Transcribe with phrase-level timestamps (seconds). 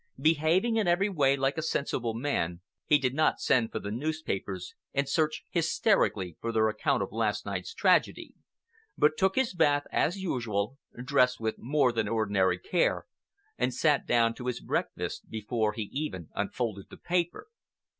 [0.19, 4.73] Behaving in every way like a sensible man, he did not send for the newspapers
[4.95, 8.33] and search hysterically for their account of last night's tragedy,
[8.97, 13.05] but took his bath as usual, dressed with more than ordinary care,
[13.59, 17.45] and sat down to his breakfast before he even unfolded the paper.